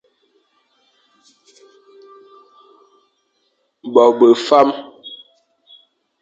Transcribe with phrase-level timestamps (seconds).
[3.93, 4.67] Bo be fam.